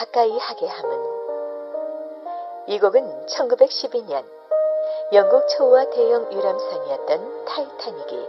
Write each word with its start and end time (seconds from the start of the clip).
가까이 0.00 0.38
하게 0.38 0.66
함은 0.66 0.98
이 2.68 2.78
곡은 2.78 3.26
1912년 3.26 4.24
영국 5.12 5.46
초호화 5.48 5.90
대형 5.90 6.32
유람선이었던 6.32 7.44
타이타닉이 7.44 8.28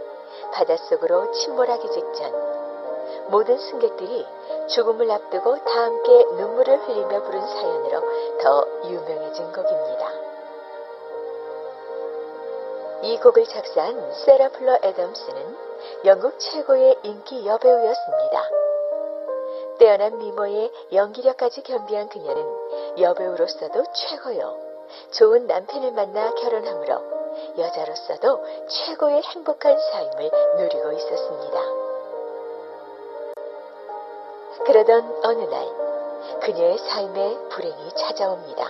바닷속으로 0.52 1.32
침몰하기 1.32 1.90
직전 1.90 3.30
모든 3.30 3.56
승객들이 3.56 4.26
죽음을 4.68 5.10
앞두고 5.10 5.64
다 5.64 5.84
함께 5.84 6.24
눈물을 6.36 6.76
흘리며 6.76 7.22
부른 7.22 7.40
사연으로 7.40 8.02
더 8.42 8.66
유명해진 8.84 9.50
곡입니다. 9.52 10.12
이 13.00 13.18
곡을 13.18 13.46
작사한 13.46 14.12
세라 14.12 14.50
플라워 14.50 14.76
애덤스는 14.82 15.56
영국 16.04 16.38
최고의 16.38 16.98
인기 17.02 17.46
여배우였습니다. 17.46 18.71
뛰어난 19.82 20.16
미모에 20.16 20.70
연기력까지 20.92 21.62
겸비한 21.62 22.08
그녀는 22.08 22.40
여배우로서도 22.98 23.82
최고요. 23.92 24.56
좋은 25.10 25.48
남편을 25.48 25.90
만나 25.90 26.32
결혼하므로 26.34 27.02
여자로서도 27.58 28.44
최고의 28.68 29.22
행복한 29.22 29.76
삶을 29.76 30.30
누리고 30.58 30.92
있었습니다. 30.92 31.60
그러던 34.66 35.20
어느 35.24 35.42
날 35.50 35.66
그녀의 36.42 36.78
삶에 36.78 37.38
불행이 37.48 37.90
찾아옵니다. 37.96 38.64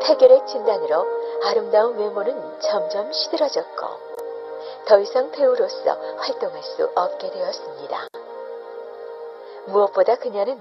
폐결핵 0.00 0.46
진단으로 0.46 1.04
아름다운 1.44 1.98
외모는 1.98 2.60
점점 2.60 3.12
시들어졌고 3.12 3.86
더 4.86 4.98
이상 4.98 5.30
배우로서 5.30 5.90
활동할 6.20 6.62
수 6.62 6.90
없게 6.94 7.30
되었습니다. 7.30 8.15
무엇보다 9.66 10.16
그녀는 10.16 10.58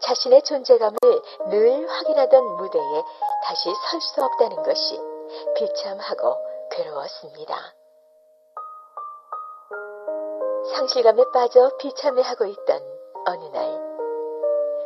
자신의 0.00 0.42
존재감을 0.42 0.98
늘 1.48 1.88
확인하던 1.88 2.56
무대에 2.56 3.02
다시 3.44 3.70
설 3.90 4.00
수 4.00 4.22
없다는 4.22 4.62
것이 4.62 5.00
비참하고 5.56 6.36
괴로웠습니다. 6.70 7.56
상실감에 10.74 11.24
빠져 11.32 11.70
비참해하고 11.78 12.44
있던 12.44 12.82
어느 13.26 13.44
날, 13.46 13.86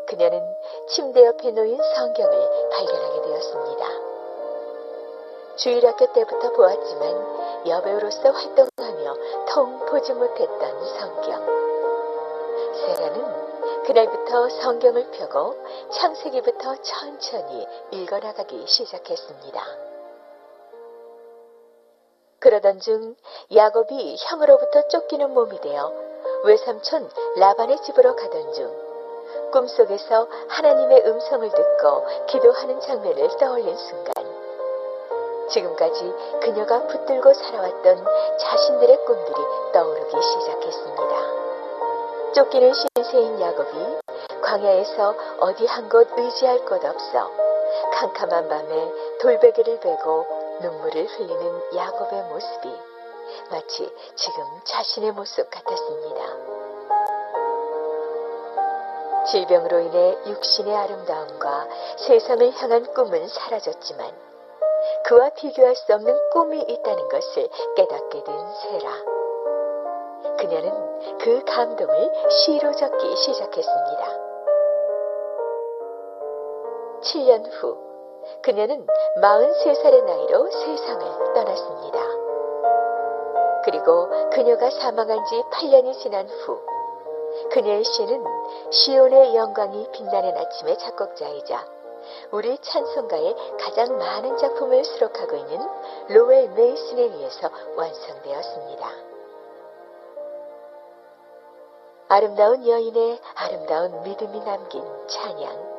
그녀는 0.09 0.43
침대 0.89 1.25
옆에 1.25 1.51
놓인 1.51 1.79
성경을 1.95 2.71
발견하게 2.71 3.23
되었습니다. 3.23 3.87
주일학교 5.57 6.13
때부터 6.13 6.53
보았지만 6.53 7.67
여배우로서 7.67 8.31
활동하며 8.31 9.15
통 9.49 9.85
보지 9.87 10.13
못했던 10.15 10.85
성경. 10.99 11.45
세라는 12.75 13.40
그날부터 13.91 14.49
성경을 14.51 15.11
펴고 15.11 15.57
창세기부터 15.91 16.77
천천히 16.81 17.67
읽어나가기 17.91 18.65
시작했습니다. 18.65 19.61
그러던 22.39 22.79
중 22.79 23.17
야곱이 23.53 24.17
형으로부터 24.17 24.87
쫓기는 24.87 25.35
몸이 25.35 25.61
되어 25.61 25.93
외삼촌 26.45 27.11
라반의 27.35 27.83
집으로 27.83 28.15
가던 28.15 28.53
중 28.53 29.51
꿈속에서 29.51 30.29
하나님의 30.49 31.09
음성을 31.09 31.51
듣고 31.51 32.27
기도하는 32.27 32.81
장면을 32.81 33.29
떠올린 33.39 33.77
순간 33.77 34.15
지금까지 35.49 36.15
그녀가 36.41 36.87
붙들고 36.87 37.35
살아왔던 37.35 38.07
자신들의 38.39 39.05
꿈들이 39.05 39.43
떠오르기 39.73 40.17
시작했습니다. 40.23 41.41
쫓기는 42.35 42.73
신세인 43.01 43.41
야곱이 43.41 44.01
광야에서 44.43 45.15
어디 45.41 45.65
한 45.65 45.89
곳 45.89 46.07
의지할 46.19 46.67
곳 46.67 46.85
없어 46.85 47.31
캄캄한 47.95 48.49
밤에 48.49 48.93
돌베개를 49.23 49.81
베고 49.81 50.27
눈물을 50.61 51.07
흘리는 51.07 51.63
야곱의 51.75 52.23
모습이 52.25 52.69
마치 53.51 53.91
지금 54.17 54.45
자신의 54.65 55.13
모습 55.13 55.49
같았습니다. 55.51 56.21
질병으로 59.31 59.79
인해 59.81 60.19
육신의 60.27 60.77
아름다움과 60.77 61.69
세상을 61.97 62.53
향한 62.53 62.93
꿈은 62.93 63.29
사라졌지만 63.29 64.13
그와 65.07 65.31
비교할 65.31 65.75
수 65.75 65.95
없는 65.95 66.19
꿈이 66.33 66.61
있다는 66.61 67.09
것을 67.09 67.49
깨닫게 67.77 68.25
된 68.25 68.37
세라. 68.63 69.20
그녀는 70.41 70.73
그 71.19 71.45
감동을 71.45 72.13
시로 72.31 72.73
적기 72.73 73.15
시작했습니다. 73.15 74.31
7년 77.03 77.47
후, 77.53 77.77
그녀는 78.43 78.87
43살의 79.17 80.05
나이로 80.05 80.51
세상을 80.51 81.35
떠났습니다. 81.35 82.01
그리고 83.65 84.09
그녀가 84.31 84.71
사망한 84.71 85.25
지 85.27 85.43
8년이 85.53 85.99
지난 85.99 86.27
후, 86.27 86.59
그녀의 87.53 87.85
시는 87.85 88.25
시온의 88.71 89.37
영광이 89.37 89.89
빛나는 89.93 90.37
아침의 90.37 90.79
작곡자이자 90.79 91.67
우리 92.33 92.57
찬송가의 92.59 93.37
가장 93.61 93.99
많은 93.99 94.39
작품을 94.39 94.85
수록하고 94.85 95.37
있는 95.37 95.61
로웰 96.09 96.49
메이슨에 96.49 97.03
의해서 97.03 97.51
완성되었습니다. 97.77 99.10
아름다운 102.13 102.67
여인의 102.67 103.21
아름다운 103.37 104.03
믿음이 104.03 104.41
남긴 104.41 104.83
찬양. 105.07 105.71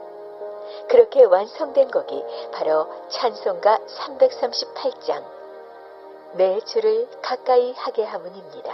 그렇게 0.88 1.26
완성된 1.26 1.92
곡이 1.92 2.24
바로 2.54 2.88
찬송가 3.10 3.80
338장 3.80 5.26
내 6.36 6.62
주를 6.62 7.10
가까이 7.22 7.74
하게 7.74 8.06
하문입니다. 8.06 8.74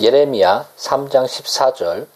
예레미야 0.00 0.66
3장 0.76 1.26
14절 1.26 2.06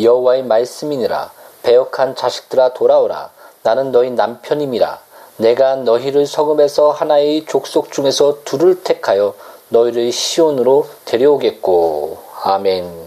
여호와의 0.00 0.42
말씀이니라. 0.42 1.30
배역한 1.62 2.14
자식들아 2.14 2.74
돌아오라. 2.74 3.30
나는 3.62 3.90
너희 3.90 4.10
남편임이라. 4.10 5.00
내가 5.38 5.76
너희를 5.76 6.26
성읍에서 6.26 6.90
하나의 6.90 7.46
족속 7.46 7.90
중에서 7.90 8.38
둘을 8.44 8.82
택하여 8.82 9.34
너희를 9.68 10.12
시온으로 10.12 10.88
데려오겠고. 11.04 12.18
아멘. 12.44 13.06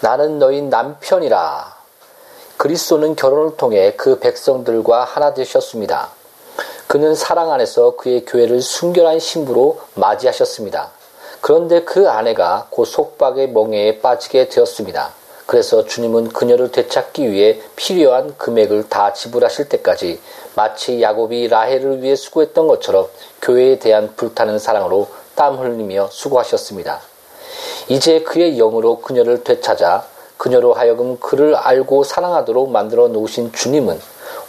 나는 0.00 0.38
너희 0.38 0.62
남편이라. 0.62 1.76
그리스도는 2.56 3.16
결혼을 3.16 3.56
통해 3.56 3.94
그 3.96 4.18
백성들과 4.18 5.04
하나 5.04 5.34
되셨습니다. 5.34 6.10
그는 6.86 7.14
사랑 7.14 7.52
안에서 7.52 7.96
그의 7.96 8.24
교회를 8.24 8.62
순결한 8.62 9.18
신부로 9.18 9.80
맞이하셨습니다. 9.94 10.97
그런데 11.40 11.84
그 11.84 12.08
아내가 12.08 12.66
곧 12.70 12.84
속박의 12.84 13.50
멍에에 13.50 14.00
빠지게 14.00 14.48
되었습니다. 14.48 15.12
그래서 15.46 15.86
주님은 15.86 16.28
그녀를 16.28 16.72
되찾기 16.72 17.30
위해 17.30 17.58
필요한 17.74 18.36
금액을 18.36 18.88
다 18.90 19.14
지불하실 19.14 19.70
때까지 19.70 20.20
마치 20.54 21.00
야곱이 21.00 21.48
라헬을 21.48 22.02
위해 22.02 22.16
수고했던 22.16 22.66
것처럼 22.66 23.08
교회에 23.40 23.78
대한 23.78 24.12
불타는 24.14 24.58
사랑으로 24.58 25.08
땀 25.34 25.56
흘리며 25.56 26.08
수고하셨습니다. 26.10 27.00
이제 27.88 28.20
그의 28.20 28.56
영으로 28.56 28.98
그녀를 29.00 29.42
되찾아 29.42 30.04
그녀로 30.36 30.74
하여금 30.74 31.18
그를 31.18 31.54
알고 31.54 32.04
사랑하도록 32.04 32.70
만들어 32.70 33.08
놓으신 33.08 33.52
주님은 33.52 33.98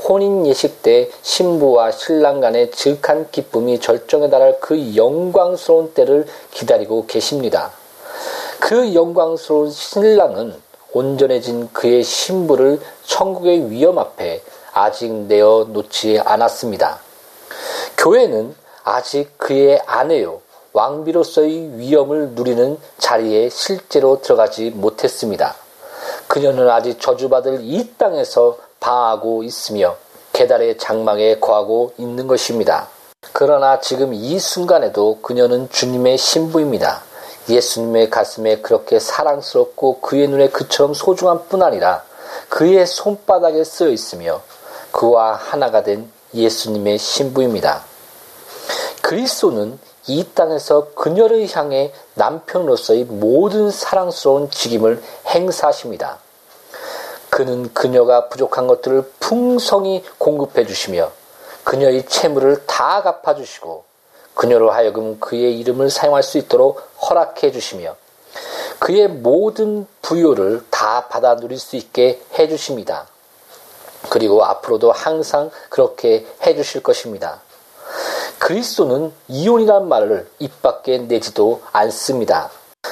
혼인 0.09 0.47
예식 0.47 0.81
때 0.81 1.07
신부와 1.21 1.91
신랑 1.91 2.41
간의 2.41 2.71
즉한 2.71 3.29
기쁨이 3.29 3.79
절정에 3.79 4.27
달할 4.31 4.59
그 4.59 4.95
영광스러운 4.95 5.93
때를 5.93 6.25
기다리고 6.49 7.05
계십니다. 7.05 7.71
그 8.59 8.95
영광스러운 8.95 9.69
신랑은 9.69 10.59
온전해진 10.93 11.69
그의 11.71 12.03
신부를 12.03 12.79
천국의 13.03 13.69
위험 13.69 13.99
앞에 13.99 14.41
아직 14.73 15.11
내어 15.11 15.67
놓지 15.69 16.19
않았습니다. 16.25 16.99
교회는 17.95 18.55
아직 18.83 19.37
그의 19.37 19.79
아내요, 19.85 20.41
왕비로서의 20.73 21.77
위엄을 21.77 22.29
누리는 22.31 22.79
자리에 22.97 23.49
실제로 23.49 24.21
들어가지 24.21 24.71
못했습니다. 24.71 25.55
그녀는 26.27 26.67
아직 26.67 26.99
저주받을 26.99 27.59
이 27.61 27.93
땅에서 27.97 28.57
방하고 28.79 29.43
있으며 29.43 29.95
계달의 30.33 30.77
장막에 30.77 31.39
거하고 31.39 31.93
있는 31.97 32.27
것입니다. 32.27 32.87
그러나 33.33 33.79
지금 33.79 34.13
이 34.13 34.39
순간에도 34.39 35.19
그녀는 35.21 35.69
주님의 35.69 36.17
신부입니다. 36.17 37.01
예수님의 37.49 38.09
가슴에 38.09 38.57
그렇게 38.61 38.99
사랑스럽고 38.99 40.01
그의 40.01 40.27
눈에 40.27 40.49
그처럼 40.49 40.93
소중한 40.93 41.47
뿐 41.47 41.63
아니라 41.63 42.03
그의 42.47 42.85
손바닥에 42.85 43.63
쓰여 43.63 43.89
있으며 43.89 44.41
그와 44.91 45.33
하나가 45.33 45.83
된 45.83 46.09
예수님의 46.33 46.97
신부입니다. 46.97 47.83
그리스도는 49.01 49.79
이 50.07 50.25
땅에서 50.33 50.89
그녀를 50.93 51.47
향해 51.55 51.91
남편으로서의 52.13 53.05
모든 53.05 53.71
사랑스러운 53.71 54.49
직임을 54.49 55.01
행사하십니다. 55.27 56.19
그는 57.29 57.73
그녀가 57.73 58.27
부족한 58.29 58.67
것들을 58.67 59.11
풍성히 59.19 60.03
공급해 60.17 60.65
주시며 60.65 61.11
그녀의 61.63 62.05
채무를 62.05 62.65
다 62.65 63.01
갚아 63.03 63.35
주시고 63.35 63.83
그녀로 64.33 64.71
하여금 64.71 65.19
그의 65.19 65.59
이름을 65.59 65.89
사용할 65.89 66.23
수 66.23 66.37
있도록 66.37 66.81
허락해 67.01 67.51
주시며 67.51 67.95
그의 68.79 69.07
모든 69.07 69.85
부요를 70.01 70.63
다 70.69 71.07
받아 71.07 71.35
누릴 71.35 71.59
수 71.59 71.75
있게 71.75 72.21
해 72.37 72.47
주십니다. 72.47 73.07
그리고 74.09 74.45
앞으로도 74.45 74.91
항상 74.91 75.51
그렇게 75.69 76.25
해 76.43 76.55
주실 76.55 76.81
것입니다. 76.81 77.41
그리스도는 78.39 79.11
이혼이란 79.27 79.89
말을 79.89 80.29
입 80.39 80.61
밖에 80.61 80.97
내지도 80.99 81.61
않습니다. 81.73 82.49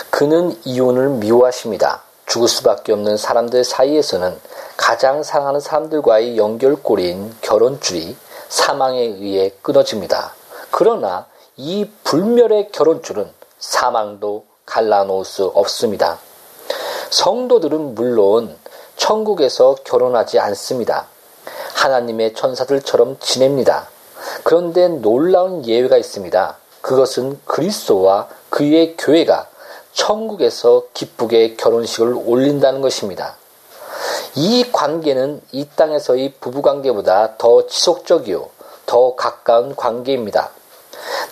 그는 0.10 0.60
이혼을 0.65 1.10
미워하십니다. 1.10 2.03
죽을 2.27 2.48
수밖에 2.48 2.93
없는 2.93 3.17
사람들 3.17 3.63
사이에서는 3.63 4.39
가장 4.75 5.24
사랑하는 5.24 5.60
사람들과의 5.60 6.38
연결고리인 6.38 7.36
결혼줄이 7.41 8.15
사망에 8.50 9.00
의해 9.00 9.51
끊어집니다. 9.62 10.34
그러나 10.69 11.25
이 11.55 11.89
불멸의 12.03 12.72
결혼줄은 12.72 13.31
사망도 13.60 14.46
갈라놓을 14.65 15.25
수 15.25 15.46
없습니다. 15.46 16.19
성도들은 17.10 17.96
물론 17.96 18.55
천국에서 18.98 19.75
결혼하지 19.84 20.39
않습니다. 20.39 21.07
하나님의 21.74 22.34
천사들처럼 22.34 23.17
지냅니다. 23.19 23.88
그런데 24.43 24.88
놀라운 24.88 25.65
예외가 25.65 25.98
있습니다. 25.98 26.57
그것은 26.81 27.39
그리스도와 27.46 28.27
그의 28.50 28.96
교회가 28.98 29.48
천국에서 29.98 30.84
기쁘게 30.94 31.56
결혼식을 31.56 32.13
올린다는 32.25 32.82
것입니다. 32.82 33.36
이 34.36 34.63
관계는 34.72 35.42
이 35.51 35.68
땅에서의 35.75 36.36
부부 36.39 36.62
관계보다 36.62 37.38
더 37.38 37.66
지속적이요, 37.66 38.48
더 38.86 39.16
가까운 39.16 39.75
관계입니다. 39.75 40.51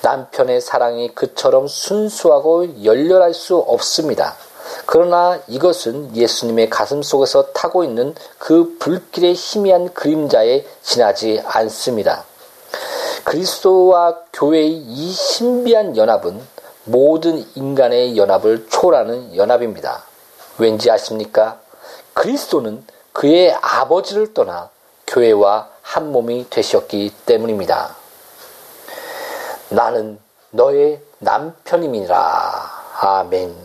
남편의 0.01 0.61
사랑이 0.61 1.13
그처럼 1.13 1.67
순수하고 1.67 2.83
열렬할 2.83 3.35
수 3.35 3.55
없습니다. 3.55 4.35
그러나 4.87 5.39
이것은 5.47 6.15
예수님의 6.15 6.71
가슴 6.71 7.03
속에서 7.03 7.53
타고 7.53 7.83
있는 7.83 8.15
그 8.39 8.77
불길의 8.79 9.35
희미한 9.35 9.93
그림자에 9.93 10.65
지나지 10.81 11.41
않습니다. 11.45 12.25
그리스도와 13.23 14.15
교회의 14.33 14.71
이 14.71 15.11
신비한 15.11 15.97
연합은 15.97 16.54
모든 16.85 17.45
인간의 17.55 18.17
연합을 18.17 18.67
초월하는 18.69 19.35
연합입니다. 19.35 20.03
왠지 20.57 20.89
아십니까? 20.89 21.59
그리스도는 22.13 22.83
그의 23.11 23.53
아버지를 23.61 24.33
떠나 24.33 24.69
교회와 25.07 25.69
한 25.81 26.11
몸이 26.11 26.47
되셨기 26.49 27.13
때문입니다. 27.25 27.95
나는 29.69 30.19
너의 30.51 31.01
남편임이라. 31.19 32.71
아멘. 33.01 33.64